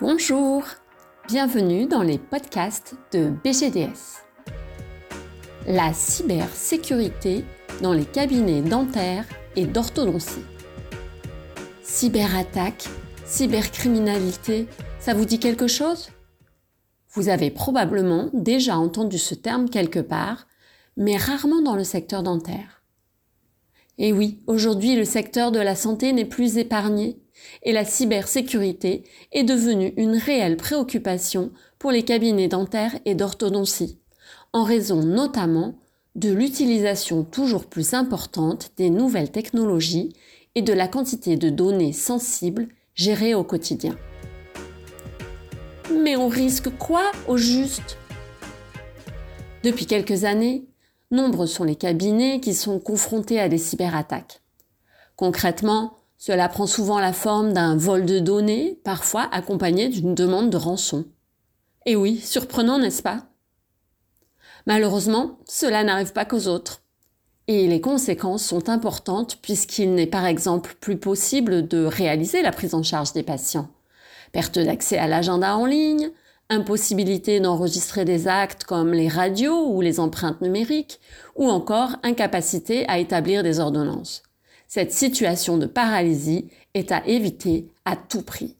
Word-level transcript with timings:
Bonjour, 0.00 0.62
bienvenue 1.26 1.86
dans 1.88 2.02
les 2.02 2.18
podcasts 2.18 2.94
de 3.12 3.30
BGDS. 3.42 4.22
La 5.66 5.92
cybersécurité 5.92 7.44
dans 7.82 7.92
les 7.92 8.04
cabinets 8.04 8.62
dentaires 8.62 9.24
et 9.56 9.66
d'orthodontie. 9.66 10.44
Cyberattaque, 11.82 12.84
cybercriminalité, 13.24 14.68
ça 15.00 15.14
vous 15.14 15.24
dit 15.24 15.40
quelque 15.40 15.66
chose? 15.66 16.10
Vous 17.10 17.28
avez 17.28 17.50
probablement 17.50 18.30
déjà 18.32 18.78
entendu 18.78 19.18
ce 19.18 19.34
terme 19.34 19.68
quelque 19.68 19.98
part, 19.98 20.46
mais 20.96 21.16
rarement 21.16 21.60
dans 21.60 21.74
le 21.74 21.82
secteur 21.82 22.22
dentaire. 22.22 22.77
Et 23.98 24.12
oui, 24.12 24.40
aujourd'hui 24.46 24.94
le 24.94 25.04
secteur 25.04 25.50
de 25.50 25.58
la 25.58 25.74
santé 25.74 26.12
n'est 26.12 26.24
plus 26.24 26.56
épargné 26.56 27.18
et 27.64 27.72
la 27.72 27.84
cybersécurité 27.84 29.04
est 29.32 29.42
devenue 29.42 29.92
une 29.96 30.16
réelle 30.16 30.56
préoccupation 30.56 31.50
pour 31.78 31.90
les 31.90 32.04
cabinets 32.04 32.48
dentaires 32.48 32.96
et 33.04 33.14
d'orthodontie, 33.14 33.98
en 34.52 34.62
raison 34.62 35.02
notamment 35.02 35.74
de 36.14 36.32
l'utilisation 36.32 37.24
toujours 37.24 37.66
plus 37.66 37.94
importante 37.94 38.70
des 38.76 38.90
nouvelles 38.90 39.30
technologies 39.30 40.12
et 40.54 40.62
de 40.62 40.72
la 40.72 40.88
quantité 40.88 41.36
de 41.36 41.50
données 41.50 41.92
sensibles 41.92 42.68
gérées 42.94 43.34
au 43.34 43.44
quotidien. 43.44 43.96
Mais 46.02 46.16
on 46.16 46.28
risque 46.28 46.70
quoi 46.78 47.10
au 47.26 47.36
juste? 47.36 47.98
Depuis 49.64 49.86
quelques 49.86 50.24
années, 50.24 50.67
nombreux 51.10 51.46
sont 51.46 51.64
les 51.64 51.76
cabinets 51.76 52.40
qui 52.40 52.54
sont 52.54 52.78
confrontés 52.78 53.40
à 53.40 53.48
des 53.48 53.58
cyberattaques. 53.58 54.42
Concrètement, 55.16 55.94
cela 56.16 56.48
prend 56.48 56.66
souvent 56.66 56.98
la 56.98 57.12
forme 57.12 57.52
d'un 57.52 57.76
vol 57.76 58.04
de 58.04 58.18
données, 58.18 58.80
parfois 58.84 59.28
accompagné 59.32 59.88
d'une 59.88 60.14
demande 60.14 60.50
de 60.50 60.56
rançon. 60.56 61.04
Et 61.86 61.96
oui, 61.96 62.18
surprenant, 62.18 62.78
n'est-ce 62.78 63.02
pas? 63.02 63.24
Malheureusement, 64.66 65.38
cela 65.46 65.84
n'arrive 65.84 66.12
pas 66.12 66.24
qu'aux 66.24 66.48
autres. 66.48 66.82
Et 67.46 67.66
les 67.66 67.80
conséquences 67.80 68.44
sont 68.44 68.68
importantes 68.68 69.38
puisqu'il 69.40 69.94
n'est 69.94 70.06
par 70.06 70.26
exemple 70.26 70.76
plus 70.80 70.98
possible 70.98 71.66
de 71.66 71.84
réaliser 71.84 72.42
la 72.42 72.52
prise 72.52 72.74
en 72.74 72.82
charge 72.82 73.14
des 73.14 73.22
patients. 73.22 73.70
Perte 74.32 74.58
d'accès 74.58 74.98
à 74.98 75.06
l'agenda 75.06 75.56
en 75.56 75.64
ligne, 75.64 76.10
impossibilité 76.50 77.40
d'enregistrer 77.40 78.04
des 78.04 78.26
actes 78.26 78.64
comme 78.64 78.92
les 78.92 79.08
radios 79.08 79.68
ou 79.68 79.80
les 79.80 80.00
empreintes 80.00 80.40
numériques, 80.40 81.00
ou 81.36 81.48
encore 81.48 81.96
incapacité 82.02 82.88
à 82.88 82.98
établir 82.98 83.42
des 83.42 83.60
ordonnances. 83.60 84.22
Cette 84.66 84.92
situation 84.92 85.56
de 85.56 85.66
paralysie 85.66 86.48
est 86.74 86.92
à 86.92 87.06
éviter 87.06 87.68
à 87.84 87.96
tout 87.96 88.22
prix. 88.22 88.56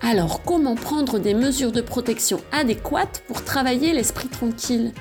Alors 0.00 0.42
comment 0.42 0.74
prendre 0.74 1.18
des 1.18 1.34
mesures 1.34 1.72
de 1.72 1.80
protection 1.80 2.40
adéquates 2.52 3.22
pour 3.26 3.44
travailler 3.44 3.92
l'esprit 3.92 4.28
tranquille? 4.28 4.92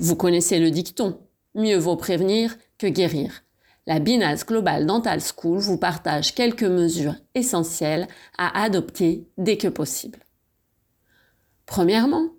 Vous 0.00 0.16
connaissez 0.16 0.58
le 0.58 0.70
dicton, 0.70 1.18
mieux 1.54 1.78
vaut 1.78 1.96
prévenir 1.96 2.56
que 2.78 2.86
guérir. 2.86 3.42
La 3.86 3.98
Binas 3.98 4.44
Global 4.46 4.86
Dental 4.86 5.20
School 5.20 5.58
vous 5.58 5.78
partage 5.78 6.34
quelques 6.34 6.62
mesures 6.62 7.16
essentielles 7.34 8.06
à 8.38 8.62
adopter 8.62 9.26
dès 9.38 9.56
que 9.56 9.68
possible. 9.68 10.18
Premièrement, 11.70 12.30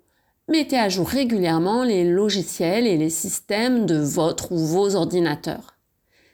mettez 0.46 0.78
à 0.78 0.90
jour 0.90 1.08
régulièrement 1.08 1.84
les 1.84 2.04
logiciels 2.04 2.86
et 2.86 2.98
les 2.98 3.08
systèmes 3.08 3.86
de 3.86 3.96
votre 3.96 4.52
ou 4.52 4.58
vos 4.58 4.94
ordinateurs. 4.94 5.78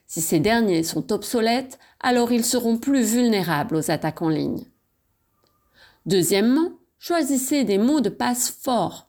Si 0.08 0.20
ces 0.20 0.40
derniers 0.40 0.82
sont 0.82 1.12
obsolètes, 1.12 1.78
alors 2.00 2.32
ils 2.32 2.44
seront 2.44 2.77
plus 2.77 3.02
vulnérables 3.02 3.77
aux 3.77 3.92
attaques 3.92 4.20
en 4.20 4.28
ligne. 4.28 4.64
Deuxièmement, 6.06 6.72
choisissez 6.98 7.62
des 7.62 7.78
mots 7.78 8.00
de 8.00 8.08
passe 8.08 8.50
forts. 8.50 9.08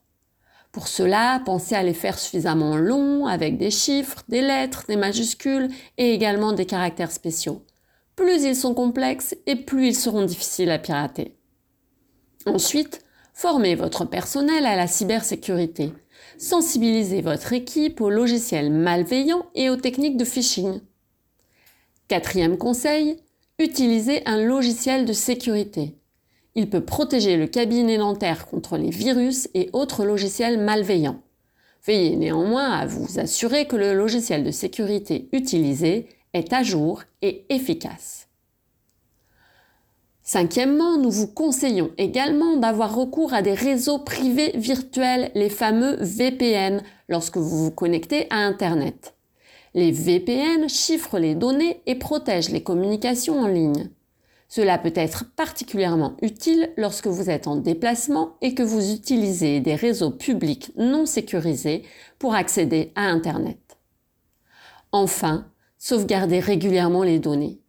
Pour 0.71 0.87
cela, 0.87 1.41
pensez 1.43 1.73
à 1.73 1.81
les 1.81 1.95
faire 1.95 2.19
suffisamment 2.19 2.77
longs 2.77 3.25
avec 3.25 3.57
des 3.57 3.71
chiffres, 3.71 4.21
des 4.29 4.43
lettres, 4.43 4.85
des 4.87 4.97
majuscules 4.97 5.69
et 5.97 6.13
également 6.13 6.53
des 6.53 6.67
caractères 6.67 7.11
spéciaux. 7.11 7.65
Plus 8.15 8.43
ils 8.43 8.55
sont 8.55 8.75
complexes 8.75 9.35
et 9.47 9.55
plus 9.55 9.87
ils 9.87 9.95
seront 9.95 10.25
difficiles 10.25 10.69
à 10.69 10.77
pirater. 10.77 11.39
Ensuite, 12.45 13.03
formez 13.39 13.75
votre 13.75 14.03
personnel 14.03 14.65
à 14.65 14.75
la 14.75 14.85
cybersécurité. 14.85 15.93
Sensibilisez 16.37 17.21
votre 17.21 17.53
équipe 17.53 18.01
aux 18.01 18.09
logiciels 18.09 18.69
malveillants 18.69 19.45
et 19.55 19.69
aux 19.69 19.77
techniques 19.77 20.17
de 20.17 20.25
phishing. 20.25 20.81
Quatrième 22.09 22.57
conseil, 22.57 23.15
utilisez 23.57 24.23
un 24.25 24.43
logiciel 24.43 25.05
de 25.05 25.13
sécurité. 25.13 25.95
Il 26.55 26.69
peut 26.69 26.83
protéger 26.83 27.37
le 27.37 27.47
cabinet 27.47 27.97
dentaire 27.97 28.45
contre 28.45 28.75
les 28.75 28.89
virus 28.89 29.47
et 29.53 29.69
autres 29.71 30.03
logiciels 30.03 30.59
malveillants. 30.59 31.21
Veillez 31.85 32.17
néanmoins 32.17 32.69
à 32.69 32.87
vous 32.87 33.19
assurer 33.19 33.67
que 33.67 33.77
le 33.77 33.93
logiciel 33.93 34.43
de 34.43 34.51
sécurité 34.51 35.29
utilisé 35.31 36.09
est 36.33 36.51
à 36.51 36.61
jour 36.61 37.03
et 37.21 37.45
efficace. 37.47 38.28
Cinquièmement, 40.31 40.99
nous 40.99 41.09
vous 41.09 41.25
conseillons 41.25 41.89
également 41.97 42.55
d'avoir 42.57 42.93
recours 42.93 43.33
à 43.33 43.41
des 43.41 43.55
réseaux 43.55 43.97
privés 43.97 44.51
virtuels, 44.53 45.31
les 45.33 45.49
fameux 45.49 45.95
VPN, 46.01 46.83
lorsque 47.07 47.37
vous 47.37 47.63
vous 47.63 47.71
connectez 47.71 48.27
à 48.29 48.35
Internet. 48.35 49.15
Les 49.73 49.91
VPN 49.91 50.69
chiffrent 50.69 51.17
les 51.17 51.33
données 51.33 51.81
et 51.87 51.95
protègent 51.95 52.51
les 52.51 52.61
communications 52.61 53.39
en 53.39 53.47
ligne. 53.47 53.89
Cela 54.49 54.77
peut 54.77 54.93
être 54.93 55.33
particulièrement 55.35 56.15
utile 56.21 56.73
lorsque 56.77 57.07
vous 57.07 57.31
êtes 57.31 57.47
en 57.47 57.55
déplacement 57.55 58.37
et 58.41 58.53
que 58.53 58.61
vous 58.61 58.93
utilisez 58.93 59.61
des 59.61 59.73
réseaux 59.73 60.11
publics 60.11 60.71
non 60.77 61.07
sécurisés 61.07 61.85
pour 62.19 62.35
accéder 62.35 62.91
à 62.93 63.05
Internet. 63.05 63.79
Enfin, 64.91 65.47
sauvegardez 65.79 66.39
régulièrement 66.39 67.01
les 67.01 67.17
données. 67.17 67.59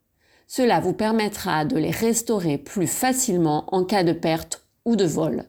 Cela 0.53 0.81
vous 0.81 0.95
permettra 0.95 1.65
de 1.65 1.77
les 1.77 1.93
restaurer 1.93 2.59
plus 2.59 2.89
facilement 2.89 3.73
en 3.73 3.85
cas 3.85 4.03
de 4.03 4.13
perte 4.13 4.65
ou 4.85 4.97
de 4.97 5.05
vol. 5.05 5.45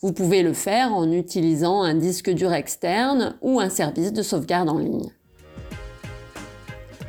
Vous 0.00 0.12
pouvez 0.12 0.44
le 0.44 0.52
faire 0.52 0.94
en 0.94 1.10
utilisant 1.10 1.82
un 1.82 1.96
disque 1.96 2.30
dur 2.30 2.52
externe 2.52 3.34
ou 3.42 3.58
un 3.58 3.68
service 3.68 4.12
de 4.12 4.22
sauvegarde 4.22 4.68
en 4.68 4.78
ligne. 4.78 5.10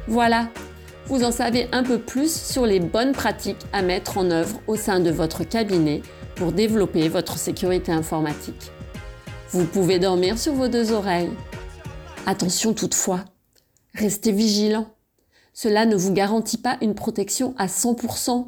Voilà, 0.08 0.50
vous 1.06 1.24
en 1.24 1.32
savez 1.32 1.68
un 1.72 1.84
peu 1.84 2.00
plus 2.00 2.34
sur 2.34 2.66
les 2.66 2.80
bonnes 2.80 3.12
pratiques 3.12 3.64
à 3.74 3.84
mettre 3.84 4.18
en 4.18 4.32
œuvre 4.32 4.60
au 4.66 4.76
sein 4.76 5.00
de 5.00 5.12
votre 5.12 5.44
cabinet 5.44 6.02
pour 6.34 6.52
développer 6.52 7.10
votre 7.10 7.38
sécurité 7.38 7.92
informatique. 7.92 8.72
Vous 9.52 9.66
pouvez 9.66 10.00
dormir 10.00 10.40
sur 10.40 10.54
vos 10.54 10.68
deux 10.68 10.92
oreilles. 10.92 11.30
Attention 12.26 12.74
toutefois, 12.74 13.24
restez 13.94 14.32
vigilant. 14.32 14.88
Cela 15.62 15.86
ne 15.86 15.98
vous 15.98 16.14
garantit 16.14 16.58
pas 16.58 16.78
une 16.80 16.96
protection 16.96 17.54
à 17.58 17.68
100%. 17.68 18.48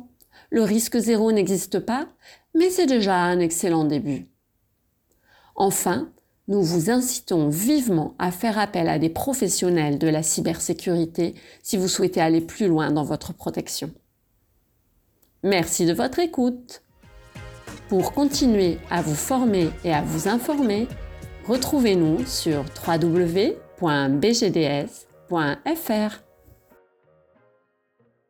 Le 0.50 0.64
risque 0.64 0.98
zéro 0.98 1.34
n'existe 1.34 1.80
pas, 1.80 2.08
mais 2.56 2.70
c'est 2.70 2.86
déjà 2.86 3.18
un 3.18 3.42
excellent 3.42 3.84
début. 3.84 4.30
Enfin, 5.58 6.10
nous 6.48 6.64
vous 6.64 6.90
incitons 6.90 7.50
vivement 7.50 8.16
à 8.18 8.32
faire 8.32 8.58
appel 8.58 8.88
à 8.88 8.98
des 8.98 9.10
professionnels 9.10 10.00
de 10.00 10.08
la 10.08 10.24
cybersécurité 10.24 11.36
si 11.62 11.76
vous 11.76 11.90
souhaitez 11.90 12.22
aller 12.22 12.40
plus 12.40 12.70
loin 12.70 12.92
dans 12.92 13.04
votre 13.04 13.34
protection. 13.34 13.92
Merci 15.44 15.86
de 15.86 15.92
votre 15.92 16.20
écoute. 16.20 16.82
Pour 17.90 18.14
continuer 18.14 18.78
à 18.90 19.02
vous 19.02 19.16
former 19.16 19.70
et 19.84 19.94
à 19.94 20.02
vous 20.02 20.30
informer, 20.30 20.88
retrouvez-nous 21.46 22.26
sur 22.26 22.64
www.bgds.fr. 22.88 23.52